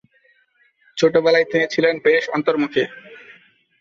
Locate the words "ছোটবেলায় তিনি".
0.97-1.65